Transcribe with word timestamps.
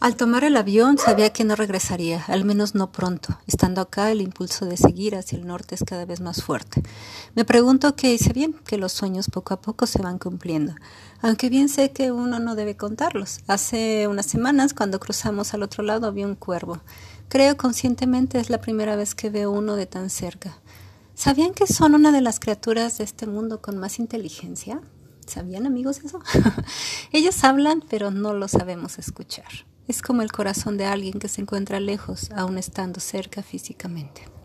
Al 0.00 0.14
tomar 0.14 0.44
el 0.44 0.56
avión 0.56 0.96
sabía 0.96 1.32
que 1.32 1.42
no 1.42 1.56
regresaría, 1.56 2.22
al 2.28 2.44
menos 2.44 2.76
no 2.76 2.92
pronto. 2.92 3.36
Estando 3.48 3.80
acá, 3.80 4.12
el 4.12 4.20
impulso 4.20 4.64
de 4.64 4.76
seguir 4.76 5.16
hacia 5.16 5.36
el 5.36 5.44
norte 5.44 5.74
es 5.74 5.82
cada 5.82 6.04
vez 6.04 6.20
más 6.20 6.40
fuerte. 6.40 6.84
Me 7.34 7.44
pregunto 7.44 7.96
qué 7.96 8.14
hice 8.14 8.32
bien, 8.32 8.52
que 8.64 8.78
los 8.78 8.92
sueños 8.92 9.28
poco 9.28 9.54
a 9.54 9.60
poco 9.60 9.86
se 9.86 10.00
van 10.00 10.20
cumpliendo, 10.20 10.76
aunque 11.20 11.48
bien 11.48 11.68
sé 11.68 11.90
que 11.90 12.12
uno 12.12 12.38
no 12.38 12.54
debe 12.54 12.76
contarlos. 12.76 13.40
Hace 13.48 14.06
unas 14.06 14.26
semanas, 14.26 14.72
cuando 14.72 15.00
cruzamos 15.00 15.52
al 15.52 15.64
otro 15.64 15.82
lado, 15.82 16.12
vi 16.12 16.22
un 16.22 16.36
cuervo. 16.36 16.80
Creo 17.28 17.56
conscientemente 17.56 18.38
es 18.38 18.50
la 18.50 18.60
primera 18.60 18.94
vez 18.94 19.16
que 19.16 19.30
veo 19.30 19.50
uno 19.50 19.74
de 19.74 19.86
tan 19.86 20.10
cerca. 20.10 20.60
¿Sabían 21.16 21.54
que 21.54 21.66
son 21.66 21.96
una 21.96 22.12
de 22.12 22.20
las 22.20 22.38
criaturas 22.38 22.98
de 22.98 23.04
este 23.04 23.26
mundo 23.26 23.60
con 23.60 23.78
más 23.78 23.98
inteligencia? 23.98 24.80
¿Sabían 25.26 25.66
amigos 25.66 25.98
eso? 26.04 26.20
Ellos 27.12 27.42
hablan, 27.42 27.82
pero 27.90 28.12
no 28.12 28.32
lo 28.32 28.46
sabemos 28.46 29.00
escuchar. 29.00 29.66
Es 29.88 30.02
como 30.02 30.20
el 30.20 30.30
corazón 30.30 30.76
de 30.76 30.84
alguien 30.84 31.18
que 31.18 31.28
se 31.28 31.40
encuentra 31.40 31.80
lejos, 31.80 32.30
aún 32.32 32.58
estando 32.58 33.00
cerca 33.00 33.42
físicamente. 33.42 34.37